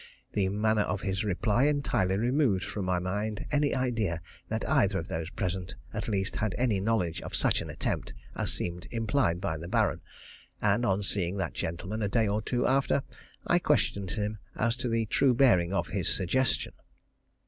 The 0.33 0.49
manner 0.49 0.81
of 0.81 1.01
his 1.01 1.23
reply 1.23 1.65
entirely 1.65 2.17
removed 2.17 2.63
from 2.63 2.85
my 2.85 2.97
mind 2.97 3.45
any 3.51 3.75
idea 3.75 4.19
that 4.49 4.67
either 4.67 4.97
of 4.97 5.09
those 5.09 5.29
present 5.29 5.75
at 5.93 6.07
least 6.07 6.37
had 6.37 6.55
any 6.57 6.79
knowledge 6.79 7.21
of 7.21 7.35
such 7.35 7.61
an 7.61 7.69
attempt 7.69 8.15
as 8.35 8.51
seemed 8.51 8.87
implied 8.89 9.39
by 9.39 9.57
the 9.57 9.67
Baron, 9.67 10.01
and 10.59 10.87
on 10.87 11.03
seeing 11.03 11.37
that 11.37 11.53
gentleman 11.53 12.01
a 12.01 12.07
day 12.09 12.27
or 12.27 12.41
two 12.41 12.65
after, 12.65 13.03
I 13.45 13.59
questioned 13.59 14.09
him 14.13 14.39
as 14.55 14.75
to 14.77 14.89
the 14.89 15.05
true 15.05 15.35
bearing 15.35 15.71
of 15.71 15.89
his 15.89 16.11
suggestion. 16.11 16.73